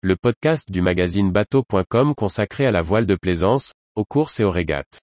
[0.00, 4.50] le podcast du magazine bateau.com consacré à la voile de plaisance, aux courses et aux
[4.50, 5.00] régates.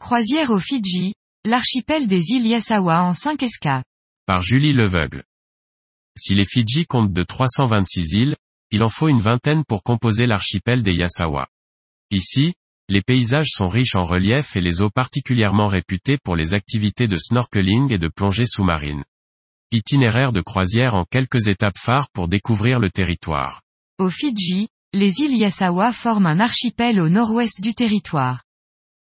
[0.00, 1.14] Croisière aux Fidji,
[1.44, 3.84] l'archipel des îles Yasawa en 5 escapes.
[4.26, 5.22] Par Julie Leveugle.
[6.18, 8.36] Si les Fidji comptent de 326 îles,
[8.72, 11.46] il en faut une vingtaine pour composer l'archipel des Yasawa.
[12.12, 12.52] Ici,
[12.90, 17.16] les paysages sont riches en relief et les eaux particulièrement réputées pour les activités de
[17.16, 19.02] snorkeling et de plongée sous-marine.
[19.70, 23.62] Itinéraire de croisière en quelques étapes phares pour découvrir le territoire.
[23.98, 28.42] Aux Fidji, les îles Yasawa forment un archipel au nord-ouest du territoire.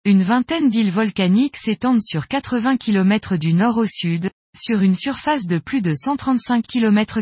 [0.05, 5.47] Une vingtaine d'îles volcaniques s'étendent sur 80 km du nord au sud, sur une surface
[5.47, 7.21] de plus de 135 km.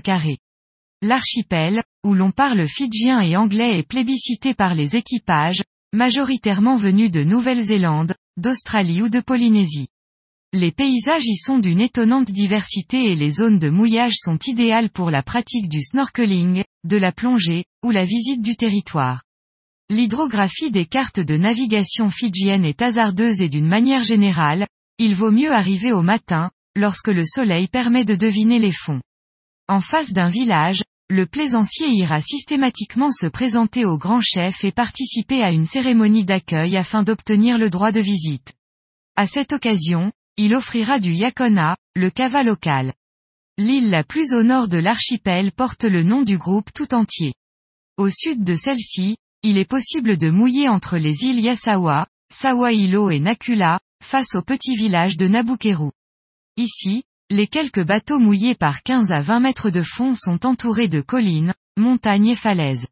[1.02, 5.62] L'archipel, où l'on parle fidjien et anglais est plébiscité par les équipages,
[5.94, 9.88] majoritairement venus de Nouvelle-Zélande, d'Australie ou de Polynésie.
[10.54, 15.12] Les paysages y sont d'une étonnante diversité et les zones de mouillage sont idéales pour
[15.12, 19.24] la pratique du snorkeling, de la plongée, ou la visite du territoire.
[19.90, 24.68] L'hydrographie des cartes de navigation fidjiennes est hasardeuse et d'une manière générale,
[25.00, 29.02] il vaut mieux arriver au matin, lorsque le soleil permet de deviner les fonds.
[29.68, 35.42] En face d'un village, le plaisancier ira systématiquement se présenter au grand chef et participer
[35.42, 38.54] à une cérémonie d'accueil afin d'obtenir le droit de visite.
[39.16, 42.94] À cette occasion, il offrira du yakona, le kava local.
[43.58, 47.34] L'île la plus au nord de l'archipel porte le nom du groupe tout entier.
[47.98, 53.20] Au sud de celle-ci, il est possible de mouiller entre les îles Yasawa, Sawailo et
[53.20, 55.92] Nakula, face au petit village de Nabukeru.
[56.58, 61.02] Ici, les quelques bateaux mouillés par 15 à 20 mètres de fond sont entourés de
[61.02, 62.88] collines, montagnes et falaises.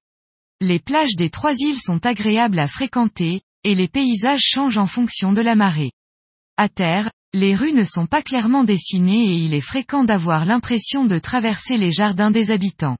[0.59, 5.31] Les plages des trois îles sont agréables à fréquenter, et les paysages changent en fonction
[5.31, 5.91] de la marée.
[6.57, 11.05] À terre, les rues ne sont pas clairement dessinées et il est fréquent d'avoir l'impression
[11.05, 12.97] de traverser les jardins des habitants.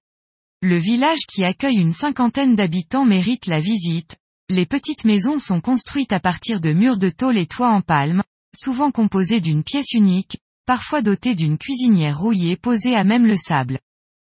[0.61, 4.15] Le village qui accueille une cinquantaine d'habitants mérite la visite.
[4.49, 8.23] Les petites maisons sont construites à partir de murs de tôle et toits en palme,
[8.55, 13.79] souvent composés d'une pièce unique, parfois doté d'une cuisinière rouillée posée à même le sable.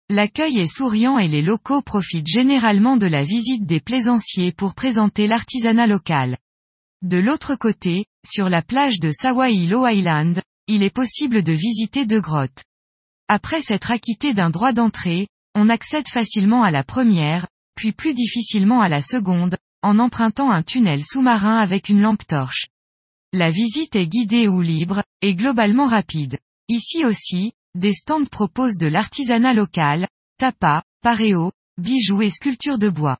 [0.09, 5.27] L'accueil est souriant et les locaux profitent généralement de la visite des plaisanciers pour présenter
[5.27, 6.37] l'artisanat local.
[7.01, 12.21] De l'autre côté, sur la plage de Sawailo Island, il est possible de visiter deux
[12.21, 12.63] grottes.
[13.27, 18.81] Après s'être acquitté d'un droit d'entrée, on accède facilement à la première, puis plus difficilement
[18.81, 22.67] à la seconde, en empruntant un tunnel sous-marin avec une lampe torche.
[23.31, 26.39] La visite est guidée ou libre, et globalement rapide.
[26.67, 30.07] Ici aussi, des stands proposent de l'artisanat local,
[30.39, 33.17] tapas, paréo, bijoux et sculptures de bois.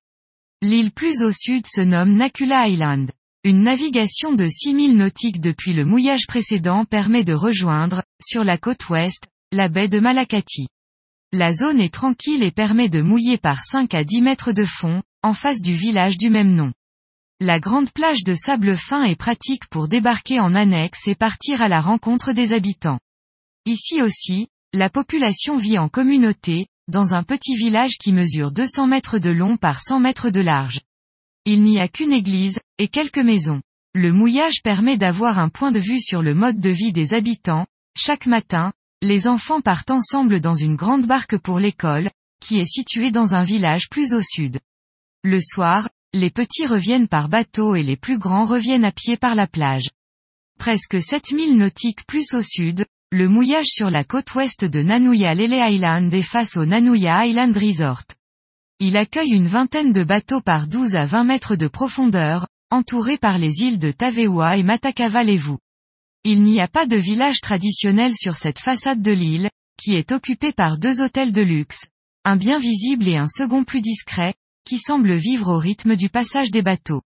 [0.64, 3.12] L'île plus au sud se nomme Nakula Island.
[3.44, 8.90] Une navigation de 6000 nautiques depuis le mouillage précédent permet de rejoindre, sur la côte
[8.90, 10.68] ouest, la baie de Malakati.
[11.32, 15.04] La zone est tranquille et permet de mouiller par 5 à 10 mètres de fond,
[15.22, 16.74] en face du village du même nom.
[17.42, 21.70] La grande plage de sable fin est pratique pour débarquer en annexe et partir à
[21.70, 23.00] la rencontre des habitants.
[23.66, 29.20] Ici aussi, la population vit en communauté, dans un petit village qui mesure 200 mètres
[29.20, 30.82] de long par 100 mètres de large.
[31.46, 33.62] Il n'y a qu'une église, et quelques maisons.
[33.94, 37.68] Le mouillage permet d'avoir un point de vue sur le mode de vie des habitants.
[37.98, 42.12] Chaque matin, les enfants partent ensemble dans une grande barque pour l'école,
[42.42, 44.60] qui est située dans un village plus au sud.
[45.24, 49.36] Le soir, les petits reviennent par bateau et les plus grands reviennent à pied par
[49.36, 49.90] la plage.
[50.58, 55.54] Presque 7000 nautiques plus au sud, le mouillage sur la côte ouest de Nanuya Lele
[55.54, 58.04] Island est face au Nanuya Island Resort.
[58.80, 63.38] Il accueille une vingtaine de bateaux par 12 à 20 mètres de profondeur, entourés par
[63.38, 65.58] les îles de Tavewa et Matakava Levu.
[66.24, 70.54] Il n'y a pas de village traditionnel sur cette façade de l'île, qui est occupée
[70.54, 71.86] par deux hôtels de luxe,
[72.26, 74.34] un bien visible et un second plus discret,
[74.70, 77.02] qui semble vivre au rythme du passage des bateaux.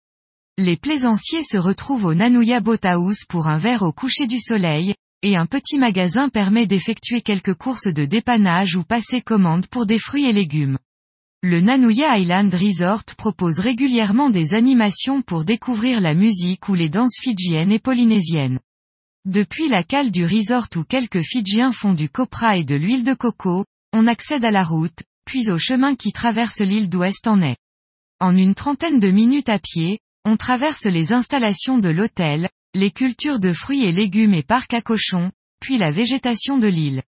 [0.57, 4.95] Les plaisanciers se retrouvent au Nanuya Boat House pour un verre au coucher du soleil,
[5.21, 9.99] et un petit magasin permet d'effectuer quelques courses de dépannage ou passer commande pour des
[9.99, 10.79] fruits et légumes.
[11.43, 17.19] Le Nanuya Island Resort propose régulièrement des animations pour découvrir la musique ou les danses
[17.21, 18.59] fidjiennes et polynésiennes.
[19.25, 23.13] Depuis la cale du resort où quelques Fidjiens font du copra et de l'huile de
[23.13, 27.57] coco, on accède à la route, puis au chemin qui traverse l'île d'Ouest en est.
[28.19, 33.39] En une trentaine de minutes à pied, on traverse les installations de l'hôtel, les cultures
[33.39, 37.03] de fruits et légumes et parcs à cochons, puis la végétation de l'île.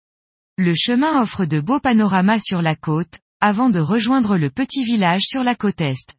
[0.58, 5.24] Le chemin offre de beaux panoramas sur la côte, avant de rejoindre le petit village
[5.24, 6.16] sur la côte est.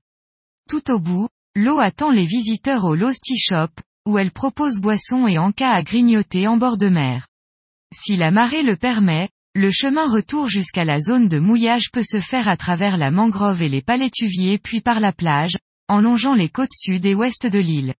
[0.68, 3.70] Tout au bout, l'eau attend les visiteurs au Losty Shop,
[4.06, 7.28] où elle propose boissons et encas à grignoter en bord de mer.
[7.94, 12.20] Si la marée le permet, le chemin retour jusqu'à la zone de mouillage peut se
[12.20, 15.58] faire à travers la mangrove et les palétuviers puis par la plage,
[15.88, 17.94] en longeant les côtes sud et ouest de l'île.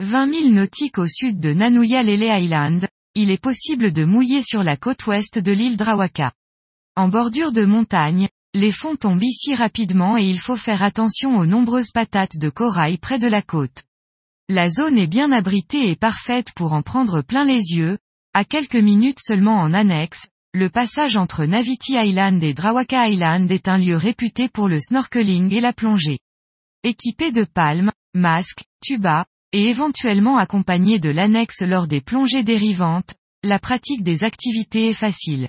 [0.00, 4.62] 20 000 nautiques au sud de Nanuya Lele Island, il est possible de mouiller sur
[4.62, 6.32] la côte ouest de l'île Drawaka.
[6.94, 11.46] En bordure de montagne, les fonds tombent ici rapidement et il faut faire attention aux
[11.46, 13.84] nombreuses patates de corail près de la côte.
[14.50, 17.96] La zone est bien abritée et parfaite pour en prendre plein les yeux,
[18.34, 23.68] à quelques minutes seulement en annexe, le passage entre Naviti Island et Drawaka Island est
[23.68, 26.18] un lieu réputé pour le snorkeling et la plongée.
[26.84, 33.58] Équipé de palmes, masques, tubas, et éventuellement accompagné de l'annexe lors des plongées dérivantes, la
[33.58, 35.48] pratique des activités est facile.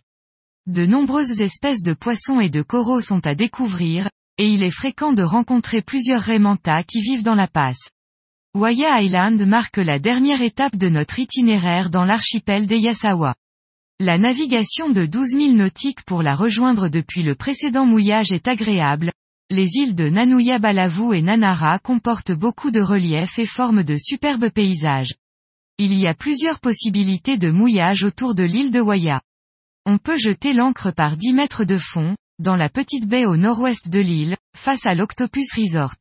[0.67, 5.11] De nombreuses espèces de poissons et de coraux sont à découvrir, et il est fréquent
[5.11, 7.89] de rencontrer plusieurs raimentas qui vivent dans la passe.
[8.55, 13.35] Waya Island marque la dernière étape de notre itinéraire dans l'archipel des Yasawa.
[14.05, 19.13] La navigation de 12 000 nautiques pour la rejoindre depuis le précédent mouillage est agréable,
[19.49, 24.49] les îles de Nanuya Balavu et Nanara comportent beaucoup de reliefs et forment de superbes
[24.49, 25.13] paysages.
[25.77, 29.21] Il y a plusieurs possibilités de mouillage autour de l'île de Waya.
[29.85, 33.87] On peut jeter l'ancre par 10 mètres de fond, dans la petite baie au nord-ouest
[33.87, 35.95] de l'île, face à l'Octopus Resort.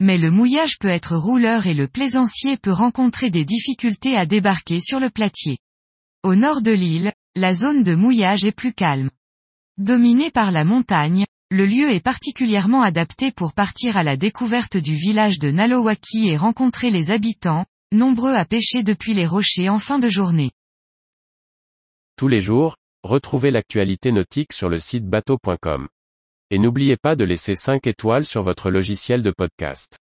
[0.00, 4.80] Mais le mouillage peut être rouleur et le plaisancier peut rencontrer des difficultés à débarquer
[4.80, 5.56] sur le platier.
[6.24, 9.10] Au nord de l'île, la zone de mouillage est plus calme.
[9.78, 14.94] Dominée par la montagne, le lieu est particulièrement adapté pour partir à la découverte du
[14.94, 19.98] village de Nalowaki et rencontrer les habitants, nombreux à pêcher depuis les rochers en fin
[19.98, 20.50] de journée.
[22.16, 25.88] Tous les jours, Retrouvez l'actualité nautique sur le site bateau.com.
[26.50, 29.98] Et n'oubliez pas de laisser 5 étoiles sur votre logiciel de podcast.